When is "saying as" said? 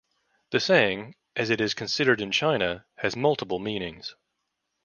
0.59-1.51